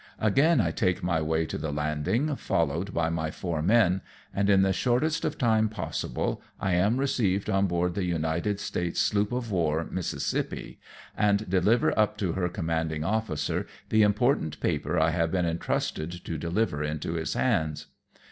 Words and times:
Again 0.17 0.59
I 0.59 0.71
take 0.71 1.03
my 1.03 1.21
way 1.21 1.45
to 1.45 1.59
the 1.59 1.71
landing, 1.71 2.35
followed 2.35 2.91
by 2.91 3.11
my 3.11 3.29
four 3.29 3.61
men, 3.61 4.01
and, 4.33 4.49
in 4.49 4.63
the 4.63 4.73
shortest 4.73 5.23
of 5.23 5.37
time 5.37 5.69
possible, 5.69 6.41
I 6.59 6.73
am 6.73 6.97
received 6.97 7.51
on 7.51 7.67
board 7.67 7.93
the 7.93 8.03
United 8.03 8.59
States 8.59 8.99
sloop 8.99 9.31
of 9.31 9.51
war 9.51 9.85
Mississip]}!, 9.91 10.79
and 11.15 11.47
deliver 11.47 11.95
up 11.99 12.17
to 12.17 12.31
her 12.31 12.49
commanding 12.49 13.03
officer 13.03 13.67
the 13.89 14.01
important 14.01 14.59
paper 14.59 14.97
I 14.97 15.11
have 15.11 15.31
been 15.31 15.45
entrusted 15.45 16.11
to 16.25 16.35
deliver 16.35 16.81
into 16.83 17.13
his 17.13 17.35
hands. 17.35 17.85